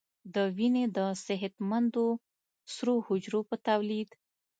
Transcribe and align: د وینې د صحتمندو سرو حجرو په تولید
د 0.33 0.35
وینې 0.57 0.85
د 0.97 0.99
صحتمندو 1.25 2.05
سرو 2.73 2.95
حجرو 3.07 3.39
په 3.49 3.55
تولید 3.67 4.09